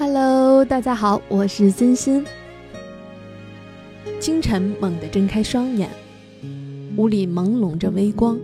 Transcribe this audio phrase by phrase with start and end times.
[0.00, 2.24] Hello，大家好，我是欣欣。
[4.20, 5.90] 清晨猛地睁开双眼，
[6.96, 8.38] 屋里朦胧着微光。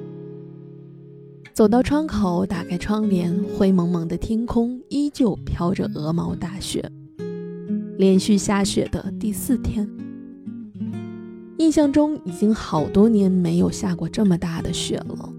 [1.53, 6.91] 走到窗口，打开窗帘，灰蒙蒙的天空依旧飘着鹅毛大雪。
[7.99, 9.89] 连续下雪的第四天，
[11.59, 15.33] 印象中已经好多年没有下过这么大的雪了。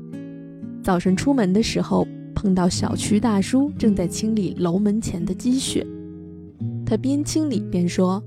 [0.82, 5.86] 早晨出门的时候，碰到小区大叔正在清理楼门前的积雪。
[6.86, 8.24] 他边清理边说：“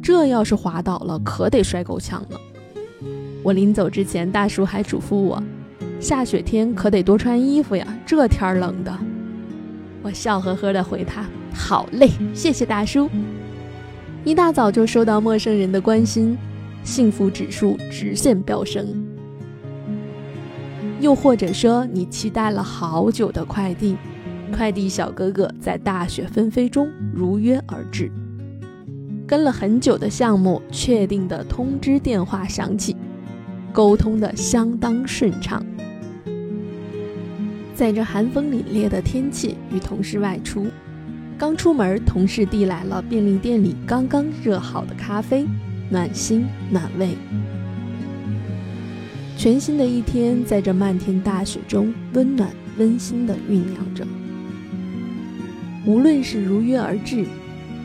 [0.00, 2.40] 这要是滑倒了，可得摔够呛了。”
[3.42, 5.42] 我临走之前，大叔还嘱咐我
[6.00, 8.98] ：“下雪天可得多穿衣服呀，这天冷的。”
[10.02, 13.08] 我笑呵呵地回他：“好嘞，谢谢大叔。”
[14.24, 16.38] 一大早就收到陌生人的关心，
[16.82, 19.04] 幸福指数直线飙升。
[21.00, 23.96] 又或者说，你期待了好久的快递。
[24.54, 28.08] 快递小哥哥在大雪纷飞中如约而至，
[29.26, 32.94] 跟了很久的项目确定的通知电话响起，
[33.72, 35.64] 沟通的相当顺畅。
[37.74, 40.68] 在这寒风凛冽的天气，与同事外出，
[41.36, 45.44] 刚出门，同事递来了便利店里刚刚热好的咖啡，
[45.90, 47.08] 暖心暖胃。
[49.36, 52.48] 全新的一天，在这漫天大雪中，温暖
[52.78, 54.06] 温馨的酝酿着。
[55.86, 57.26] 无论是如约而至，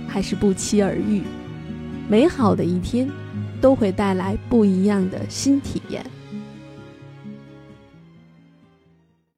[0.08, 1.22] 还是不期而遇，
[2.08, 3.10] 美好的一天
[3.60, 6.06] 都会带来不一样的新体验。